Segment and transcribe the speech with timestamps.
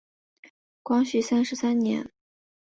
[0.81, 2.11] 光绪三十三年。